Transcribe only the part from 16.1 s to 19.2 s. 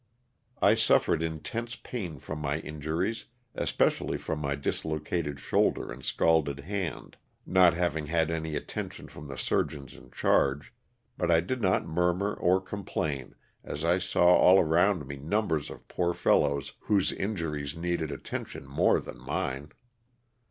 fellows whose injuries needed attention more than